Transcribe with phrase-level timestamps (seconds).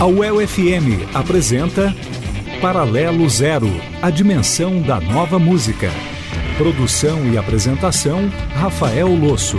[0.00, 1.92] A UEL FM apresenta
[2.60, 3.66] Paralelo Zero,
[4.00, 5.90] a dimensão da nova música.
[6.56, 9.58] Produção e apresentação, Rafael Losso.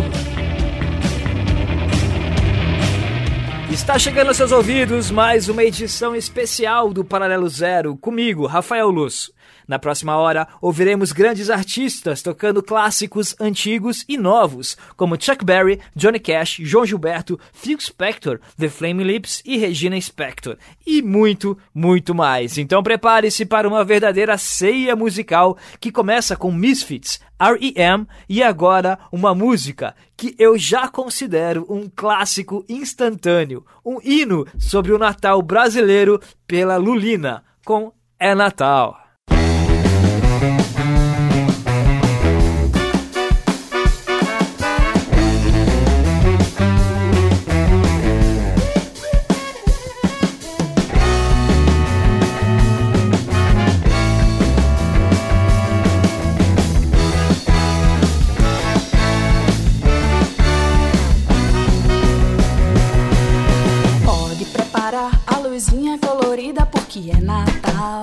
[3.69, 9.33] Está chegando aos seus ouvidos mais uma edição especial do Paralelo Zero, comigo, Rafael Losso.
[9.69, 16.19] Na próxima hora, ouviremos grandes artistas tocando clássicos antigos e novos, como Chuck Berry, Johnny
[16.19, 20.57] Cash, João Gilberto, Phil Spector, The Flaming Lips e Regina Spector.
[20.83, 22.57] E muito, muito mais.
[22.57, 28.07] Então prepare-se para uma verdadeira ceia musical que começa com Misfits, R.E.M.
[28.27, 34.97] e agora uma música que eu já considero um clássico instantâneo, um hino sobre o
[34.97, 39.08] Natal brasileiro pela Lulina, com É Natal.
[66.89, 68.01] Que é Natal.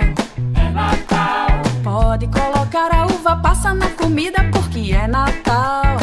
[0.54, 1.48] É Natal.
[1.82, 5.96] Pode colocar a uva passa na comida porque é Natal.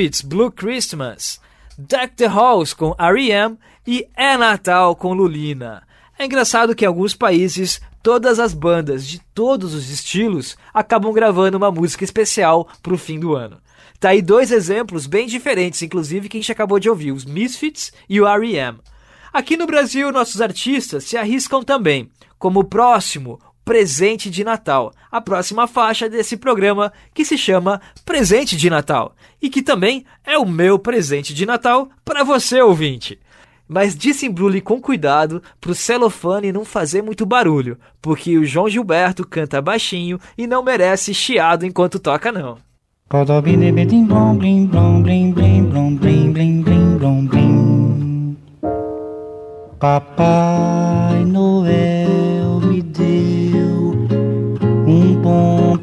[0.00, 1.38] Misfits Blue Christmas,
[1.76, 3.58] Deck the Halls com R.E.M.
[3.86, 5.82] e É Natal com Lulina.
[6.18, 11.58] É engraçado que em alguns países todas as bandas de todos os estilos acabam gravando
[11.58, 13.60] uma música especial para o fim do ano.
[13.98, 17.92] Tá aí dois exemplos bem diferentes, inclusive que a gente acabou de ouvir, os Misfits
[18.08, 18.78] e o R.E.M.
[19.30, 23.38] Aqui no Brasil, nossos artistas se arriscam também, como o próximo,
[23.70, 29.48] Presente de Natal, a próxima faixa desse programa que se chama Presente de Natal e
[29.48, 33.20] que também é o meu presente de Natal para você, ouvinte.
[33.68, 39.24] Mas desembrulhe com cuidado para o celofane não fazer muito barulho, porque o João Gilberto
[39.24, 42.58] canta baixinho e não merece chiado enquanto toca não.
[49.78, 50.89] Papai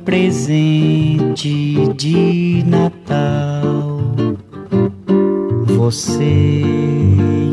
[0.07, 3.99] presente de Natal.
[5.65, 6.61] Você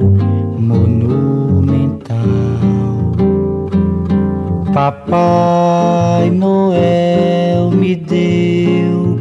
[0.57, 2.17] monumental.
[4.73, 9.19] Papai Noel me deu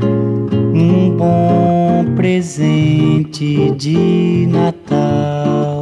[0.74, 5.81] um bom presente de Natal.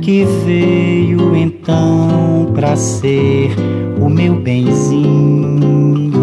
[0.00, 3.54] que veio então pra ser
[4.00, 6.21] o meu benzinho.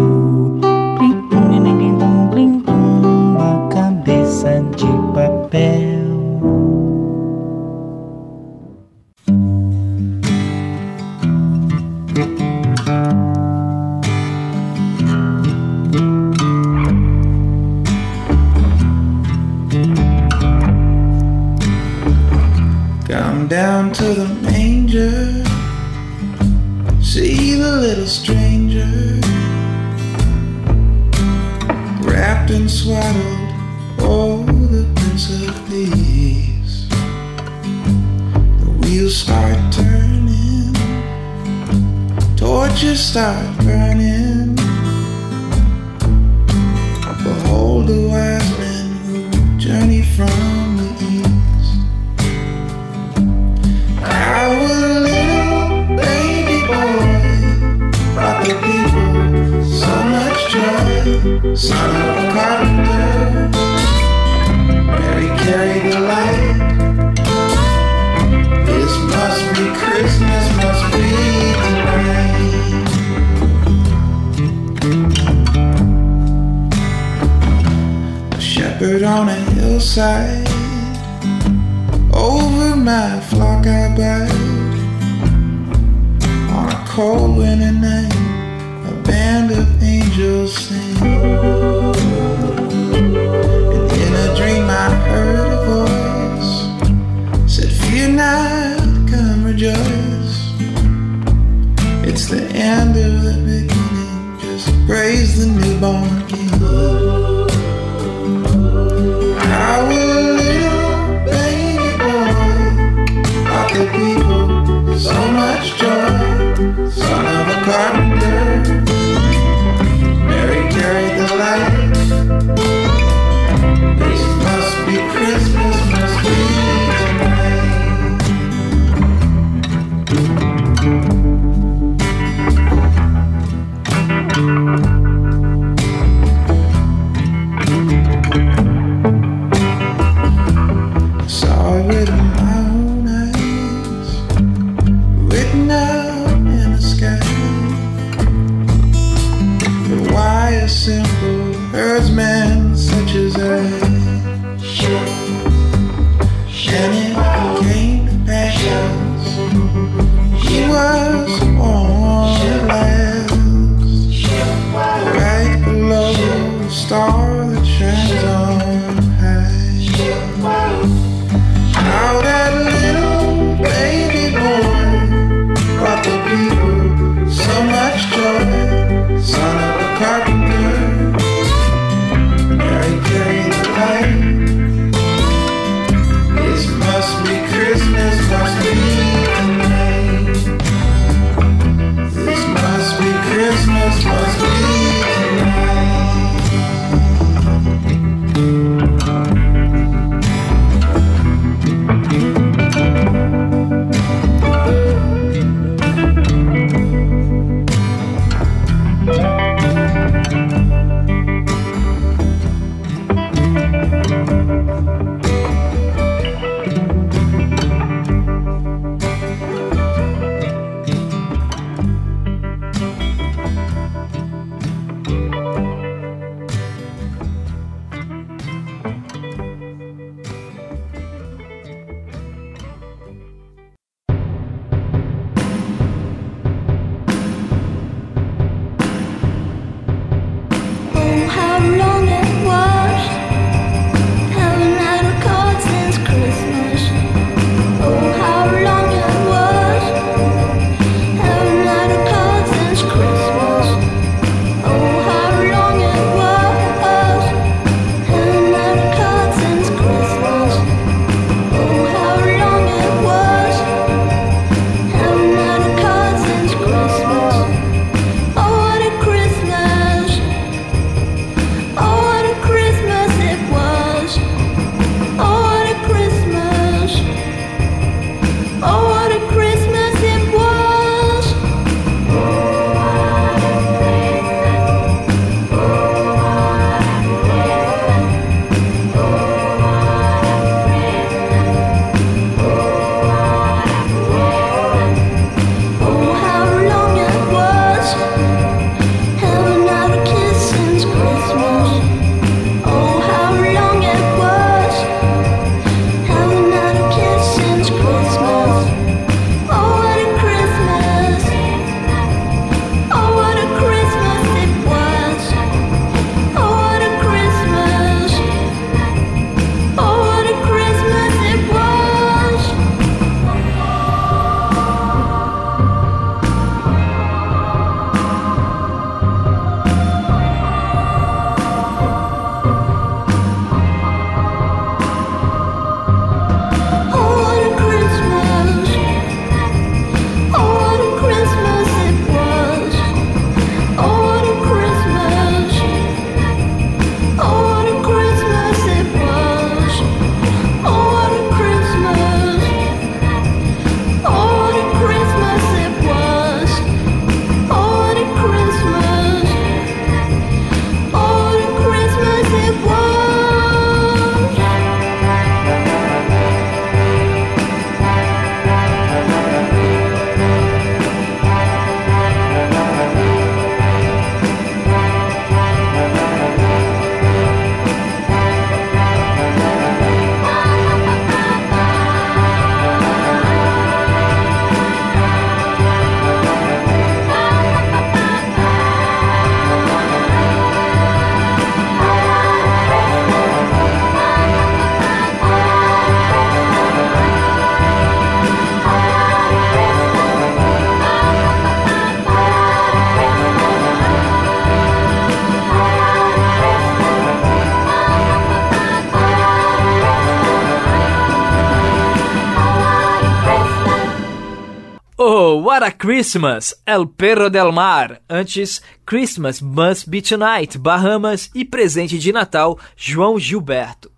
[415.92, 416.54] Christmas!
[416.64, 418.00] El Perro del Mar.
[418.08, 423.90] Antes, Christmas Must Be Tonight, Bahamas e Presente de Natal, João Gilberto.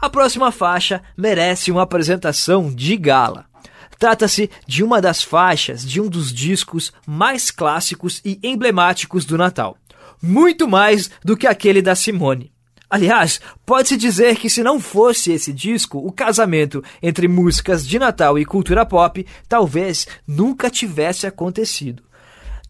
[0.00, 3.44] A próxima faixa merece uma apresentação de gala.
[4.00, 9.78] Trata-se de uma das faixas de um dos discos mais clássicos e emblemáticos do Natal.
[10.20, 12.50] Muito mais do que aquele da Simone.
[12.90, 18.38] Aliás, pode-se dizer que se não fosse esse disco, o casamento entre músicas de Natal
[18.38, 22.02] e cultura pop talvez nunca tivesse acontecido.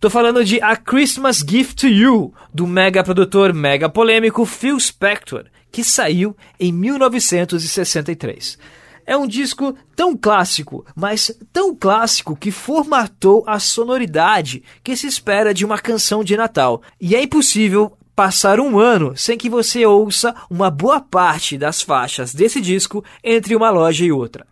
[0.01, 5.47] Tô falando de A Christmas Gift to You, do mega produtor mega polêmico Phil Spector,
[5.71, 8.59] que saiu em 1963.
[9.05, 15.55] É um disco tão clássico, mas tão clássico que formatou a sonoridade que se espera
[15.55, 16.83] de uma canção de Natal.
[17.01, 22.35] E é impossível passar um ano sem que você ouça uma boa parte das faixas
[22.35, 24.45] desse disco entre uma loja e outra.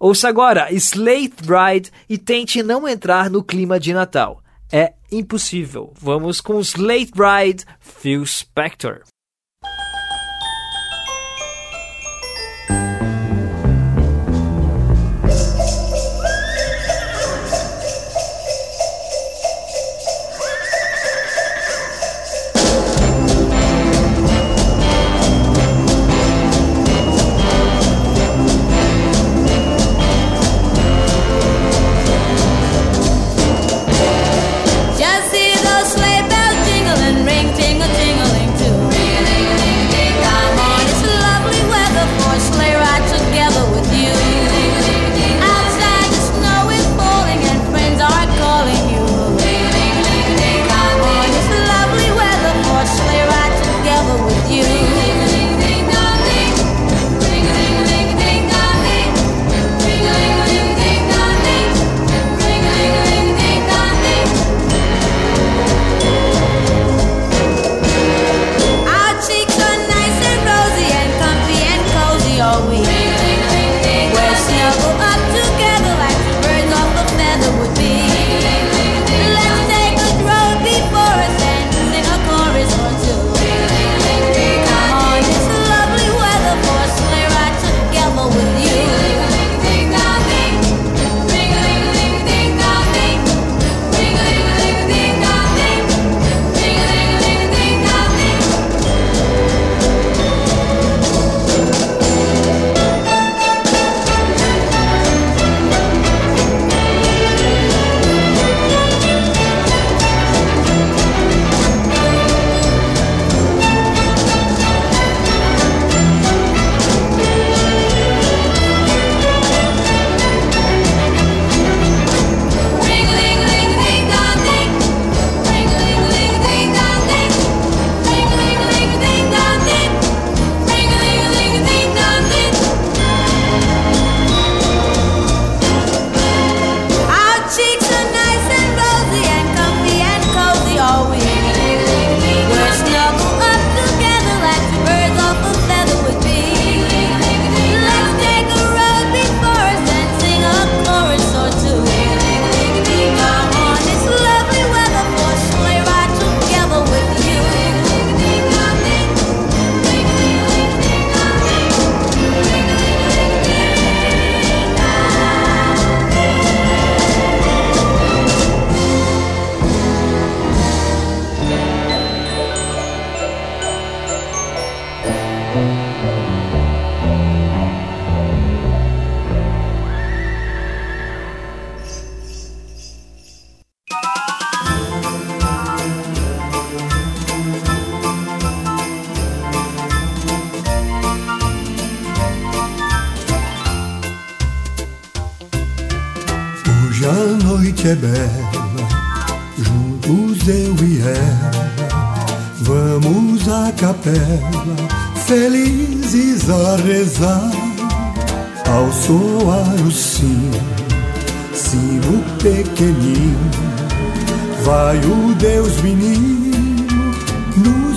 [0.00, 4.42] Ouça agora Slate Bride e tente não entrar no clima de Natal.
[4.72, 5.92] É impossível.
[6.00, 9.02] Vamos com Slate Bride, Phil Spector.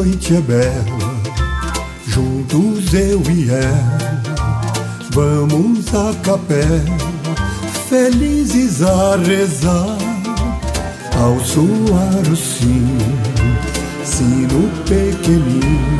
[0.00, 1.14] noite é bela,
[2.06, 4.22] juntos eu e ela,
[5.12, 6.96] vamos à capela,
[7.86, 9.98] felizes a rezar,
[11.20, 13.18] ao soar o sino,
[14.02, 15.98] sino pequenino,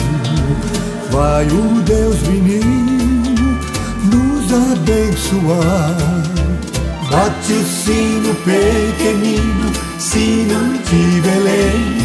[1.10, 3.58] vai o Deus menino
[4.04, 5.96] nos abençoar.
[7.10, 12.00] Bate o sino pequenino, sino de Belém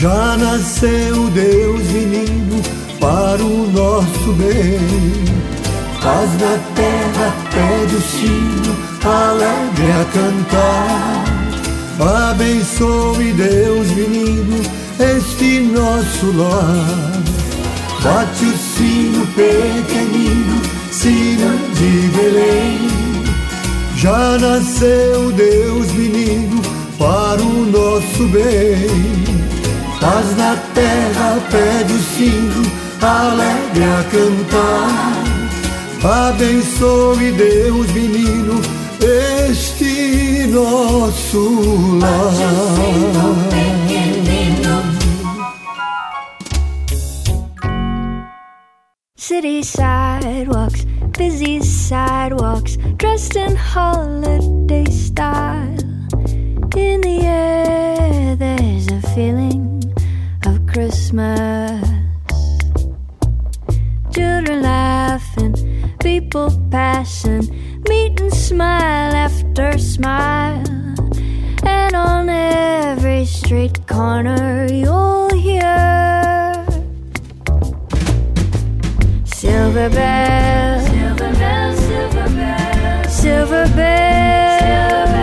[0.00, 2.62] já nasceu Deus menino
[2.98, 4.80] para o nosso bem.
[6.02, 11.24] Paz na terra, pede o sino, alegre a cantar.
[12.30, 14.62] Abençoe Deus menino,
[14.98, 17.22] este nosso lar.
[18.02, 22.88] Bate o sino pequenino, sino de Belém.
[23.96, 26.62] Já nasceu Deus menino
[26.98, 29.39] para o nosso bem.
[30.00, 32.62] Paz na terra, pede o sino,
[33.02, 35.20] alegre a cantar.
[36.28, 38.62] Abençoe Deus, menino,
[38.98, 42.80] este nosso lar.
[49.16, 50.86] City sidewalks,
[51.16, 55.76] busy sidewalks, dressed in holiday style.
[56.74, 59.69] In the air, there's a feeling
[60.72, 61.88] Christmas.
[64.12, 65.54] Children laughing,
[66.00, 67.42] people passing,
[67.88, 70.62] meet and smile after smile.
[71.64, 76.64] And on every street corner, you'll hear
[79.24, 85.10] silver bells, silver bells, silver bells, silver bells.
[85.10, 85.19] It's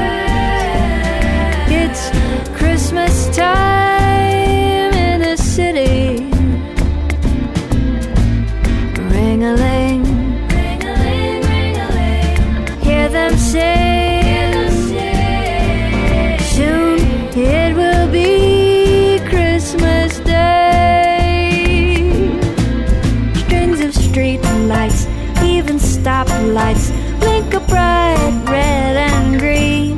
[27.67, 29.97] bright red and green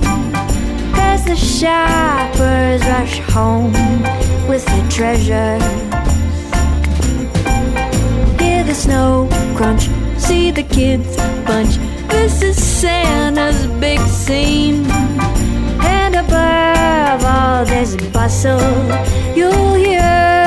[0.95, 3.73] as the shoppers rush home
[4.47, 5.63] with their treasures.
[8.39, 11.77] Hear the snow crunch, see the kids bunch.
[12.09, 14.85] This is Santa's big scene.
[15.81, 18.59] And above all this bustle,
[19.35, 20.38] you'll hear.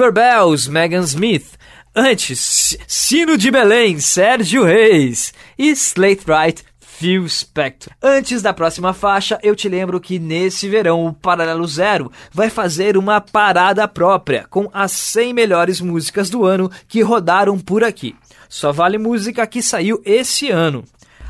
[0.00, 1.58] Silver Bells, Megan Smith.
[1.94, 5.34] Antes, Sino de Belém, Sérgio Reis.
[5.58, 7.92] E Slate Right, Phil Spector.
[8.02, 12.96] Antes da próxima faixa, eu te lembro que nesse verão o Paralelo Zero vai fazer
[12.96, 18.16] uma parada própria com as 100 melhores músicas do ano que rodaram por aqui.
[18.48, 20.82] Só vale música que saiu esse ano.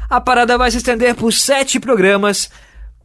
[0.08, 2.48] A parada vai se estender por sete programas,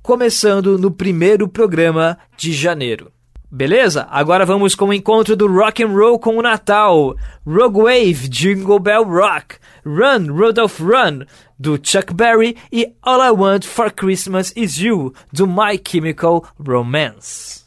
[0.04, 3.15] começando no primeiro programa de janeiro.
[3.56, 4.06] Beleza?
[4.12, 7.16] Agora vamos com o encontro do rock and roll com o Natal.
[7.48, 11.24] Rogue Wave, Jingle Bell Rock, Run, Rudolph Run,
[11.58, 17.64] do Chuck Berry e All I Want for Christmas Is You, do My Chemical Romance.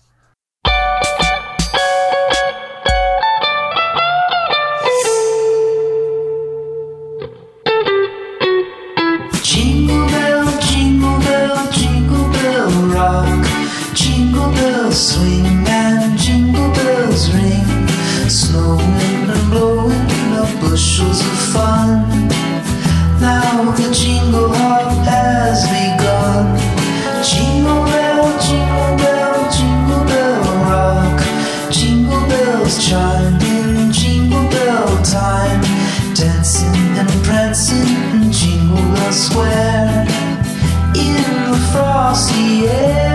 [9.43, 13.47] Jingle bell, jingle bell, jingle bell rock.
[13.95, 15.58] Jingle bells swing
[17.19, 17.89] bells ring.
[18.29, 22.29] Snowing and blowing up bushels of fun.
[23.21, 26.57] Now the jingle hop has begun.
[27.25, 31.21] Jingle bell, jingle bell, jingle bell rock.
[31.71, 35.63] Jingle bells chime in jingle bell time.
[36.15, 40.07] Dancing and prancing in Jingle Bell Square.
[40.95, 43.08] In the frosty air.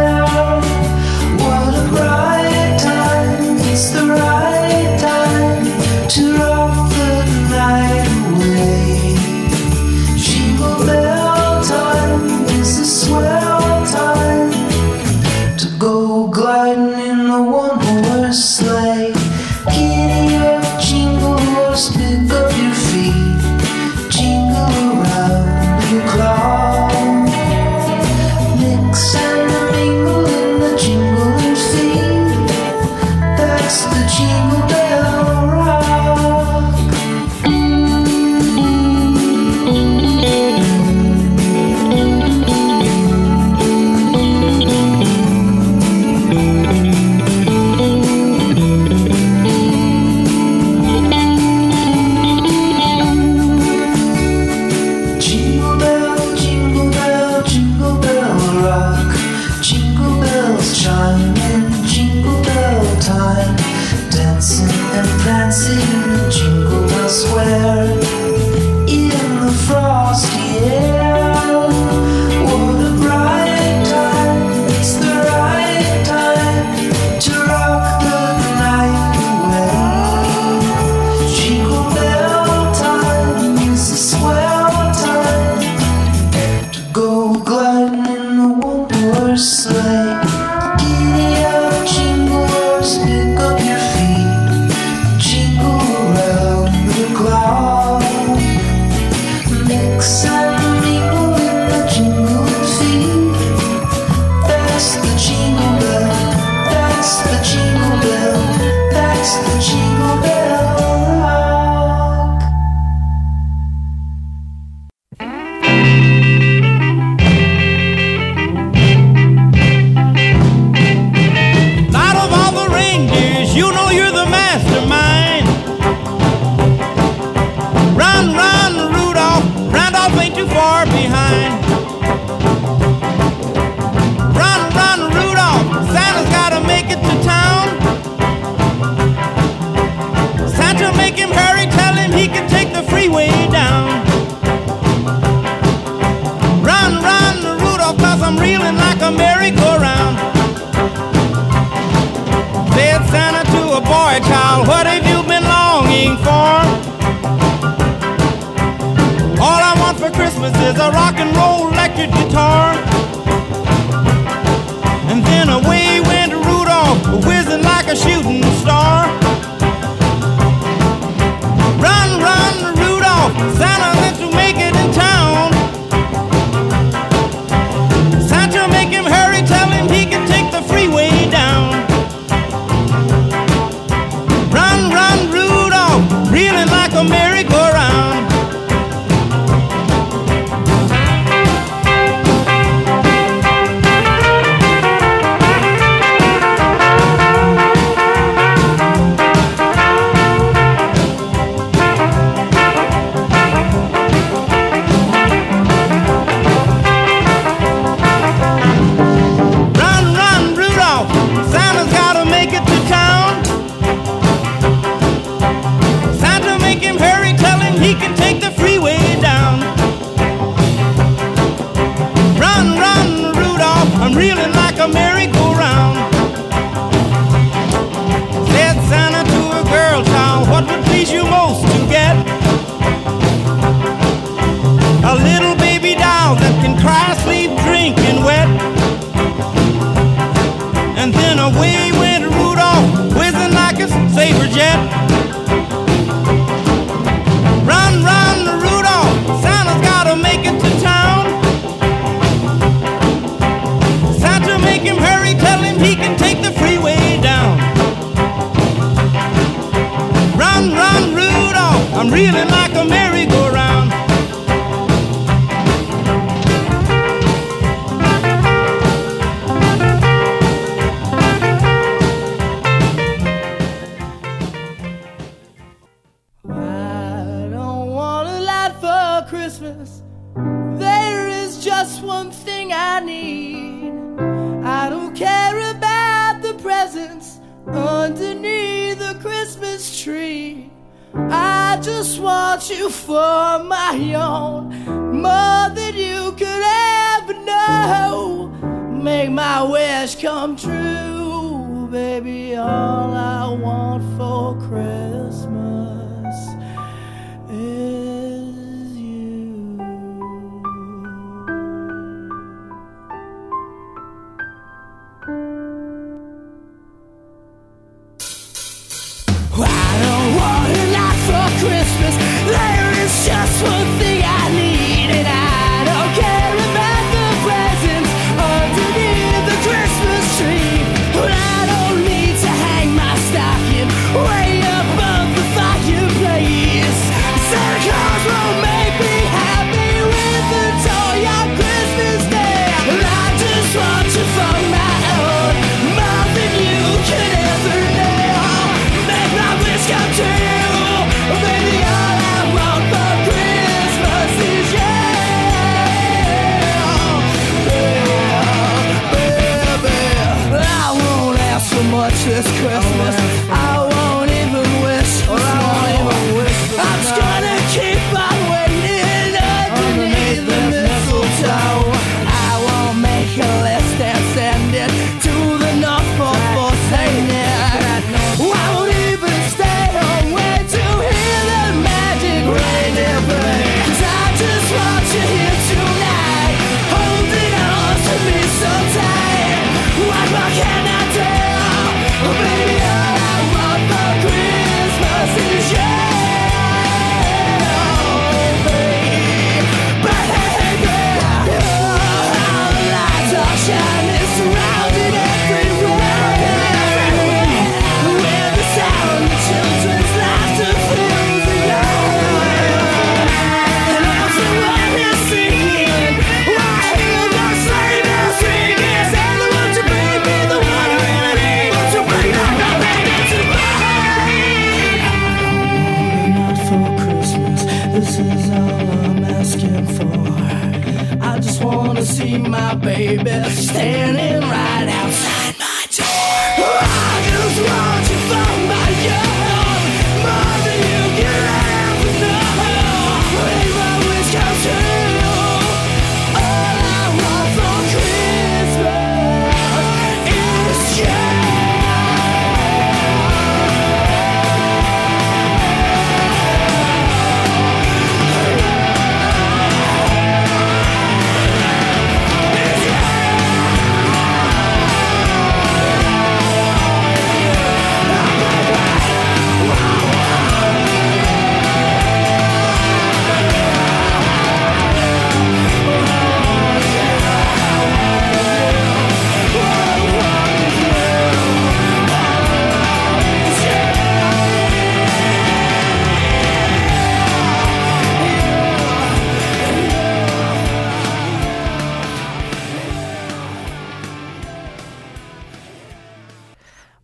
[299.33, 302.55] my wish come true, baby.
[302.55, 305.92] All I want for Christmas.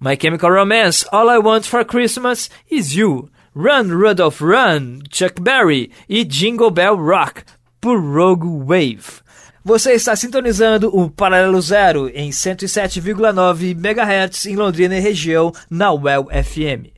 [0.10, 5.92] My Chemical Romance, All I Want for Christmas Is You, Run Rudolph Run, Chuck Berry
[6.10, 7.44] e Jingle Bell Rock,
[7.80, 9.22] por Rogue Wave.
[9.64, 16.26] Você está sintonizando o Paralelo Zero em 107,9 MHz em Londrina e região na Well
[16.26, 16.90] FM.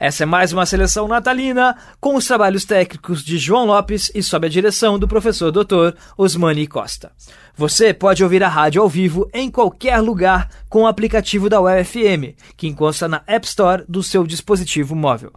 [0.00, 4.46] Essa é mais uma seleção natalina com os trabalhos técnicos de João Lopes e sob
[4.46, 5.98] a direção do professor Dr.
[6.16, 7.10] Osmani Costa.
[7.56, 12.36] Você pode ouvir a rádio ao vivo em qualquer lugar com o aplicativo da UFM,
[12.56, 15.32] que encontra na App Store do seu dispositivo móvel.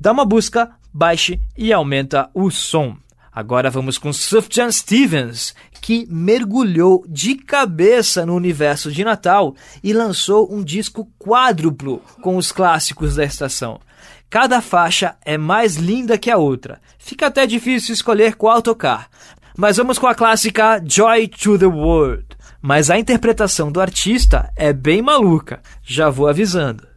[0.00, 2.96] Dá uma busca, baixe e aumenta o som.
[3.32, 10.52] Agora vamos com Sufjan Stevens, que mergulhou de cabeça no universo de Natal e lançou
[10.52, 13.80] um disco quádruplo com os clássicos da estação.
[14.32, 16.80] Cada faixa é mais linda que a outra.
[16.98, 19.10] Fica até difícil escolher qual tocar.
[19.54, 22.24] Mas vamos com a clássica Joy to the World.
[22.58, 26.88] Mas a interpretação do artista é bem maluca, já vou avisando.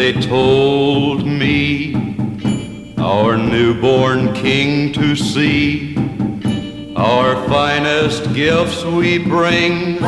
[0.00, 1.94] They told me
[2.96, 5.94] our newborn king to see.
[6.96, 9.98] Our finest gifts we bring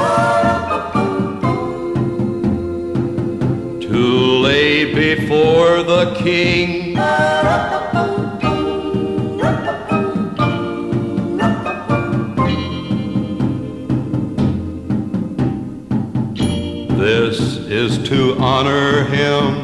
[3.80, 4.06] to
[4.40, 6.94] lay before the king.
[16.96, 19.61] This is to honor him.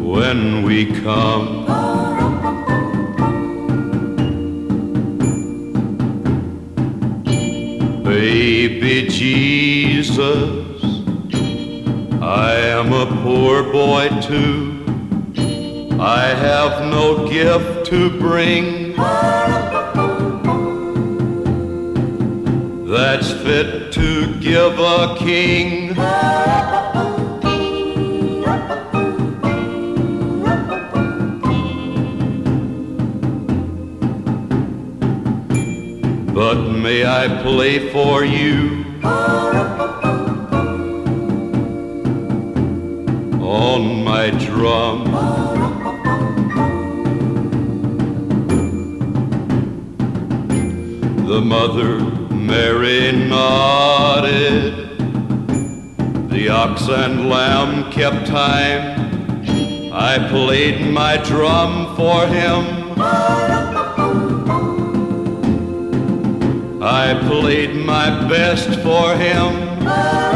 [0.00, 1.66] When we come,
[8.02, 10.82] baby Jesus,
[12.22, 14.74] I am a poor boy too.
[16.00, 18.94] I have no gift to bring
[22.88, 23.77] that's fit
[24.48, 25.94] give a king.
[36.34, 38.84] But may I play for you
[43.42, 45.04] on my drum?
[51.26, 52.07] The mother
[52.48, 54.98] Mary nodded.
[56.30, 59.92] The ox and lamb kept time.
[59.92, 62.94] I played my drum for him.
[66.82, 70.27] I played my best for him.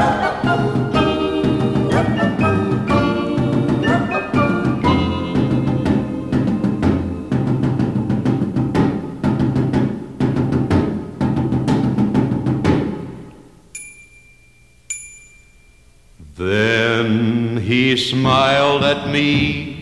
[18.13, 19.81] Smiled at me.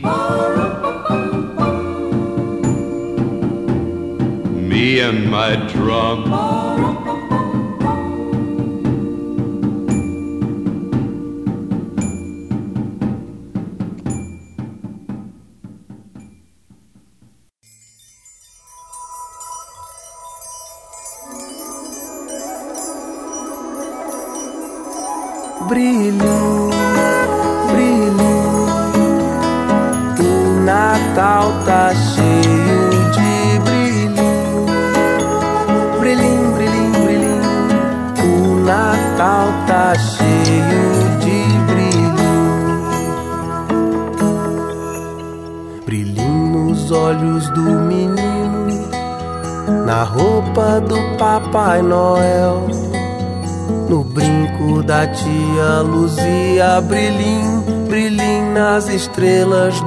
[4.71, 6.50] Me and my drum.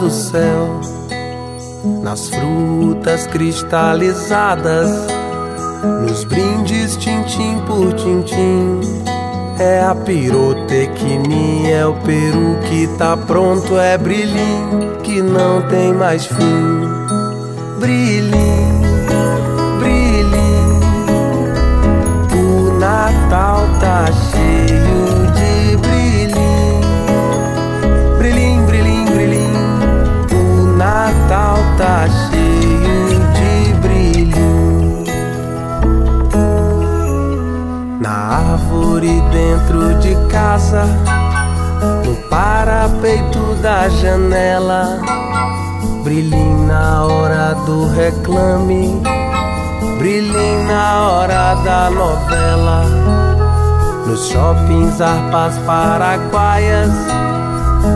[0.03, 0.81] Do céu,
[2.01, 4.89] nas frutas cristalizadas,
[6.05, 8.81] nos brindes tintim por tintim.
[9.57, 16.25] É a pirotecnia, é o peru que tá pronto, é brilhinho que não tem mais
[16.25, 16.89] fim.
[17.79, 18.52] Brilhinho,
[43.63, 44.99] da janela,
[46.03, 49.01] brilhinho na hora do reclame,
[49.97, 52.83] brilhinho na hora da novela.
[54.05, 56.91] Nos shoppings, harpas paraguaias,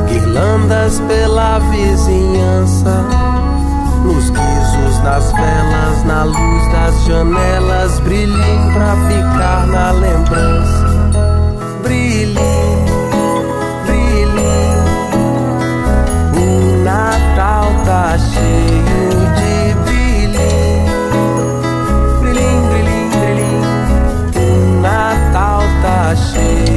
[0.07, 3.03] guirlandas pela vizinhança.
[4.05, 10.87] Nos guizos, nas velas, na luz das janelas, brilhinho pra ficar na lembrança.
[11.83, 12.96] Brilhinho,
[17.87, 20.99] tá cheio de brilhinho.
[22.19, 23.63] Brilhinho, brilhinho, brilhinho,
[24.35, 26.76] o Natal tá cheio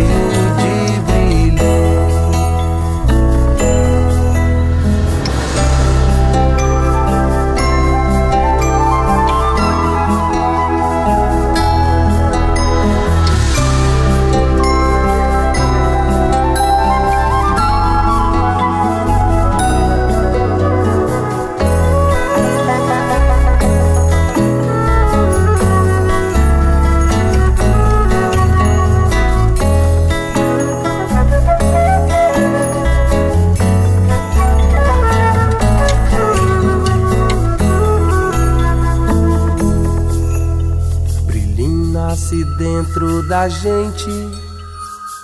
[42.81, 44.11] dentro da gente.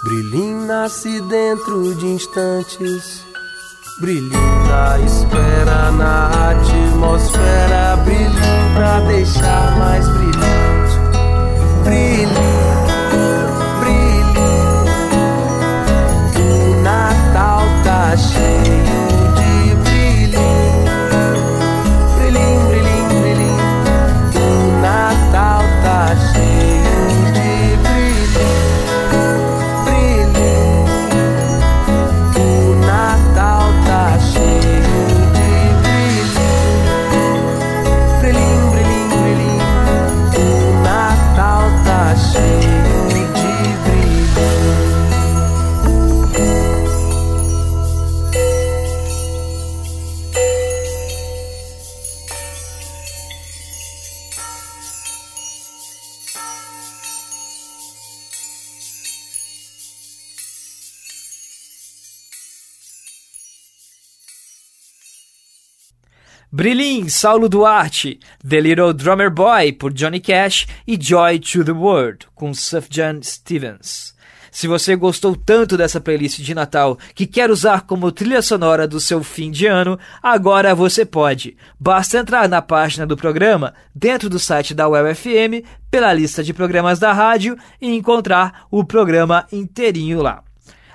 [0.05, 3.25] Brilhinho nasce dentro de instantes.
[3.99, 5.66] Brilhinho na espera,
[67.17, 72.53] Saulo Duarte, The Little Drummer Boy, por Johnny Cash, e Joy to the World, com
[72.53, 74.15] Sufjan Stevens.
[74.53, 79.01] Se você gostou tanto dessa playlist de Natal que quer usar como trilha sonora do
[79.01, 81.57] seu fim de ano, agora você pode.
[81.81, 86.99] Basta entrar na página do programa, dentro do site da UFM, pela lista de programas
[86.99, 90.43] da rádio e encontrar o programa inteirinho lá.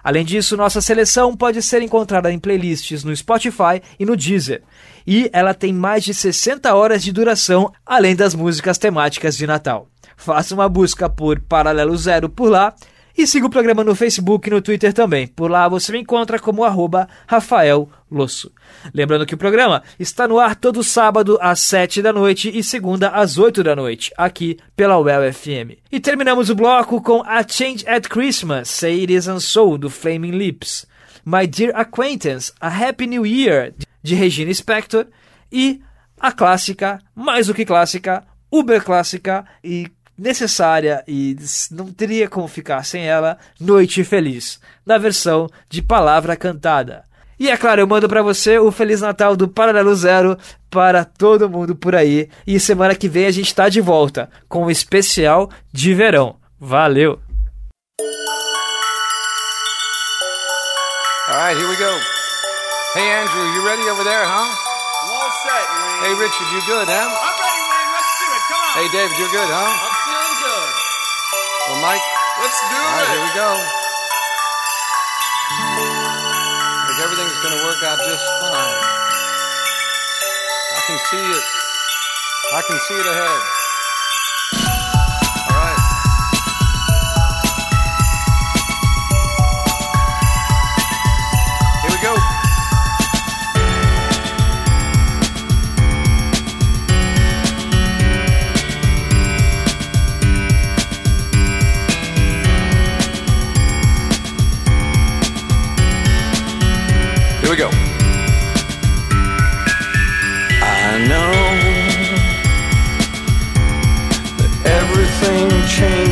[0.04, 4.62] Além disso, nossa seleção pode ser encontrada em playlists no Spotify e no Deezer.
[5.06, 9.88] E ela tem mais de 60 horas de duração, além das músicas temáticas de Natal.
[10.16, 12.74] Faça uma busca por Paralelo Zero por lá
[13.18, 15.28] e siga o programa no Facebook e no Twitter também.
[15.28, 18.52] Por lá você me encontra como arroba Rafael Losso.
[18.94, 23.10] Lembrando que o programa está no ar todo sábado às 7 da noite e segunda
[23.10, 25.78] às 8 da noite, aqui pela UEL FM.
[25.92, 30.32] E terminamos o bloco com A Change at Christmas, Say It Isn't So, do Flaming
[30.32, 30.86] Lips.
[31.24, 35.08] My Dear Acquaintance, A Happy New Year, de Regina Spector.
[35.52, 35.82] E
[36.20, 41.36] a clássica, mais do que clássica, uber clássica e necessária e
[41.72, 47.04] não teria como ficar sem ela, Noite Feliz, na versão de palavra cantada.
[47.40, 50.38] E é claro, eu mando para você o Feliz Natal do Paralelo Zero
[50.70, 52.30] para todo mundo por aí.
[52.46, 56.36] E semana que vem a gente tá de volta com um especial de verão.
[56.60, 57.20] Valeu!
[61.28, 62.21] All right, here we go.
[62.92, 64.52] Hey, Andrew, you ready over there, huh?
[65.08, 66.12] All set, Wayne.
[66.12, 67.08] Hey, Richard, you good, huh?
[67.08, 67.92] I'm ready, Wayne.
[67.96, 68.44] Let's do it.
[68.52, 68.74] Come on.
[68.76, 69.64] Hey, David, you're good, huh?
[69.64, 70.70] I'm feeling good.
[71.72, 72.04] Well, Mike,
[72.44, 73.16] Let's do all right, it.
[73.16, 73.50] here we go.
[75.56, 78.76] I think everything's going to work out just fine.
[80.76, 81.46] I can see it.
[82.52, 83.40] I can see it ahead.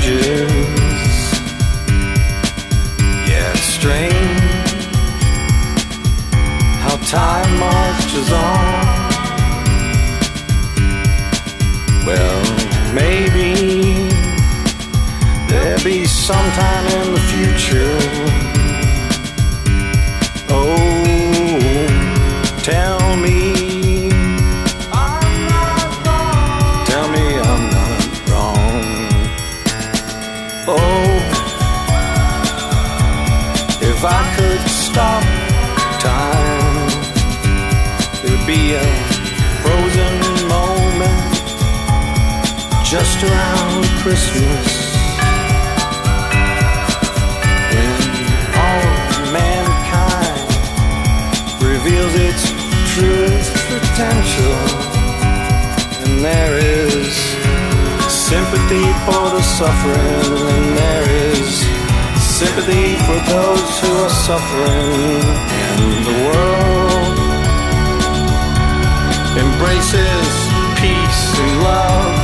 [0.09, 1.17] Changes.
[3.29, 4.81] Yeah, it's strange
[6.83, 8.87] how time marches on.
[12.07, 12.41] Well,
[12.93, 13.53] maybe
[15.47, 18.28] there'll be sometime in the future.
[33.99, 35.23] If I could stop
[35.99, 36.87] time,
[38.23, 38.87] there'd be a
[39.59, 40.15] frozen
[40.47, 41.43] moment
[42.85, 44.95] just around Christmas.
[47.75, 47.91] When
[48.63, 48.87] all
[49.35, 50.47] mankind
[51.59, 52.43] reveals its
[52.95, 54.55] truest potential.
[56.05, 57.11] And there is
[58.07, 61.28] sympathy for the suffering, and there is
[62.39, 65.23] sympathy for those who are suffering.
[65.75, 67.17] And the world
[69.43, 70.31] embraces
[70.79, 72.15] peace and love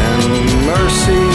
[0.00, 0.24] and
[0.72, 1.28] mercy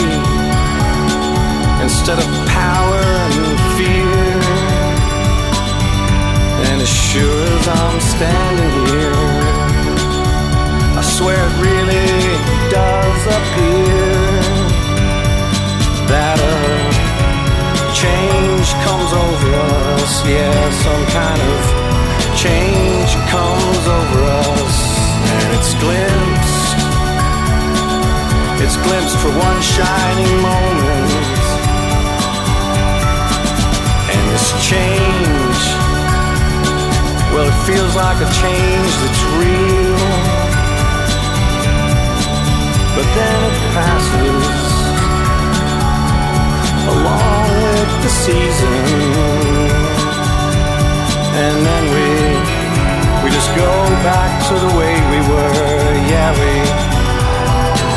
[1.86, 4.42] instead of power and fear.
[6.66, 9.26] And as sure as I'm standing here,
[10.98, 12.10] I swear it really
[12.68, 14.08] does appear
[17.98, 21.60] comes over us, yeah, some kind of
[22.38, 24.76] change comes over us,
[25.34, 26.78] and it's glimpsed.
[28.62, 31.42] It's glimpsed for one shining moment,
[34.14, 35.60] and this change,
[37.34, 39.98] well, it feels like a change that's real,
[42.94, 44.68] but then it passes.
[46.88, 47.37] Along
[47.78, 48.74] with the season.
[51.44, 52.08] And then we
[53.22, 53.72] we just go
[54.02, 55.88] back to the way we were.
[56.12, 56.54] Yeah, we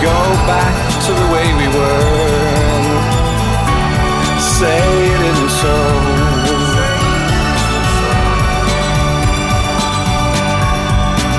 [0.09, 0.17] go
[0.53, 0.73] back
[1.05, 2.91] to the way we were.
[4.57, 4.81] Say
[5.15, 5.75] it isn't so.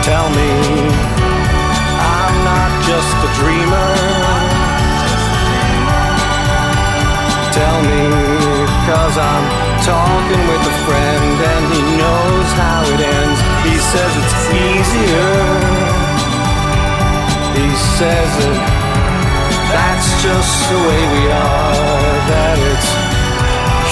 [0.02, 0.91] Tell me
[9.84, 13.40] talking with a friend and he knows how it ends.
[13.66, 15.34] He says it's easier.
[17.58, 17.68] He
[17.98, 18.58] says that
[19.74, 22.14] that's just the way we are.
[22.30, 22.90] That it's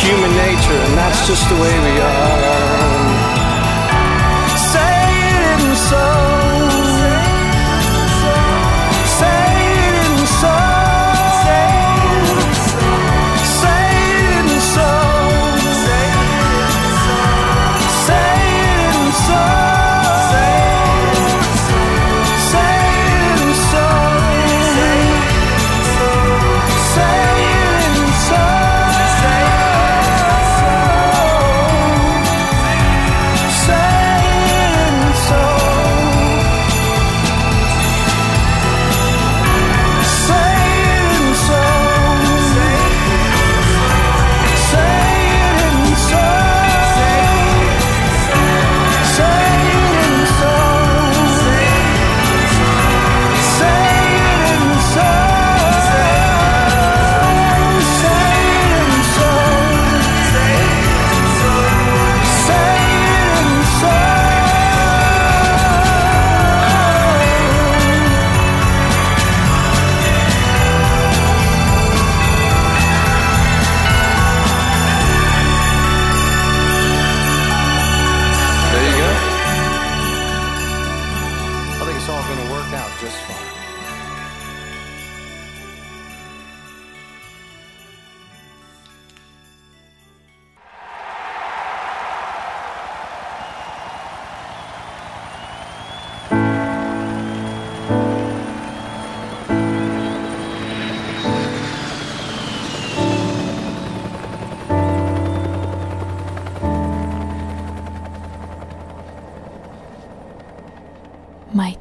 [0.03, 2.90] human nature and that's just the way we are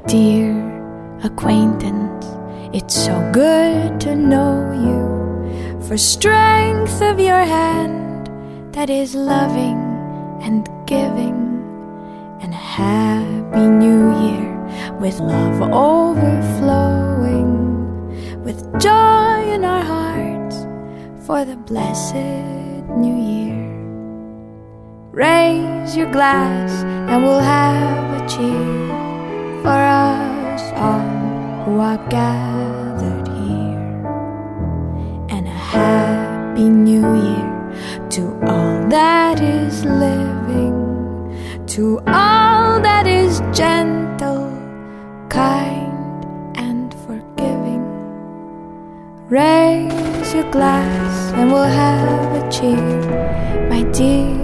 [0.09, 0.57] dear
[1.21, 2.25] acquaintance,
[2.73, 8.27] it's so good to know you for strength of your hand
[8.73, 9.77] that is loving
[10.41, 11.37] and giving.
[12.41, 14.49] And a happy new year
[14.99, 17.53] with love overflowing
[18.43, 20.65] with joy in our hearts
[21.27, 22.15] for the blessed
[22.97, 23.61] new year.
[25.11, 26.71] Raise your glass
[27.11, 28.88] and we'll have a cheer
[29.61, 34.05] for us all who are gathered here.
[35.29, 40.77] And a happy new year to all that is living,
[41.67, 44.49] to all that is gentle,
[45.29, 47.83] kind, and forgiving.
[49.27, 54.38] Raise your glass and we'll have a cheer, my dear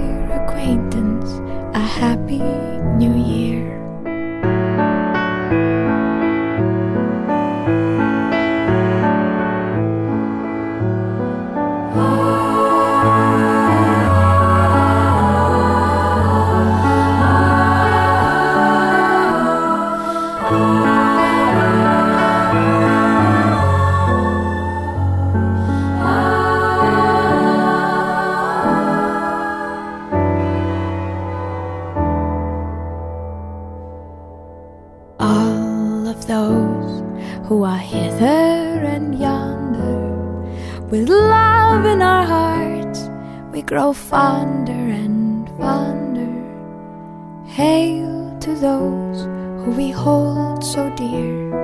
[36.08, 37.01] of those
[37.47, 38.26] who are hither
[38.93, 40.01] and yonder.
[40.89, 43.10] With love in our hearts,
[43.51, 46.34] we grow fonder and fonder.
[47.47, 49.24] Hail to those
[49.64, 51.56] who we hold so dear,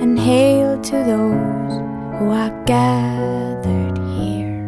[0.00, 1.72] and hail to those
[2.18, 4.66] who are gathered here.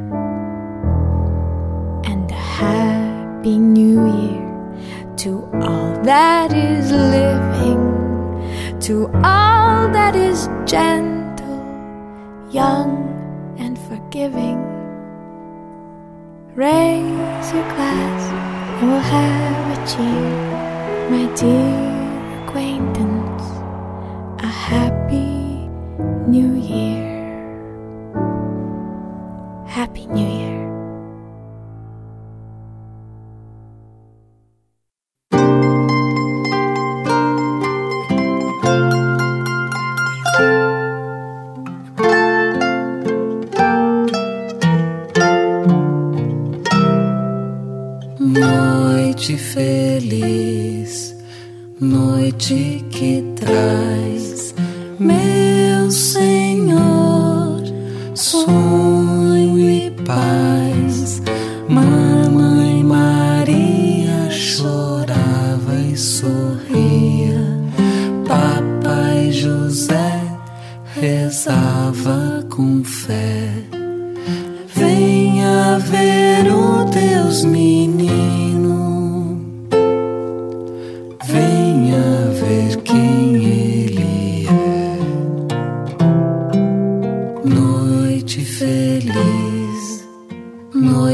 [2.04, 7.87] And a happy new year to all that is living
[8.88, 11.60] to all that is gentle,
[12.50, 12.90] young,
[13.58, 14.56] and forgiving.
[16.54, 18.22] Raise your glass
[18.80, 23.44] and we'll have a cheer, my dear acquaintance.
[24.42, 25.68] A happy
[26.26, 26.87] new year.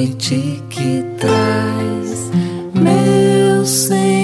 [0.05, 2.31] noite que traz,
[2.75, 4.24] meu Senhor.